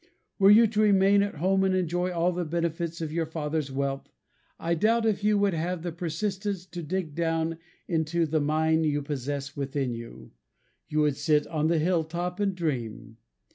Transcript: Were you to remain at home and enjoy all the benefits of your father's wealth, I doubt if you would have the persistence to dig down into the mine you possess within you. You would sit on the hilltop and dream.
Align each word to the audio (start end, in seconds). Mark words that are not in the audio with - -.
Were 0.39 0.49
you 0.49 0.65
to 0.65 0.81
remain 0.81 1.21
at 1.21 1.35
home 1.35 1.63
and 1.63 1.75
enjoy 1.75 2.11
all 2.11 2.31
the 2.31 2.43
benefits 2.43 3.01
of 3.01 3.13
your 3.13 3.27
father's 3.27 3.71
wealth, 3.71 4.09
I 4.57 4.73
doubt 4.73 5.05
if 5.05 5.23
you 5.23 5.37
would 5.37 5.53
have 5.53 5.83
the 5.83 5.91
persistence 5.91 6.65
to 6.65 6.81
dig 6.81 7.13
down 7.13 7.59
into 7.87 8.25
the 8.25 8.41
mine 8.41 8.83
you 8.83 9.03
possess 9.03 9.55
within 9.55 9.93
you. 9.93 10.31
You 10.89 11.01
would 11.01 11.17
sit 11.17 11.45
on 11.45 11.67
the 11.67 11.77
hilltop 11.77 12.39
and 12.39 12.55
dream. 12.55 13.17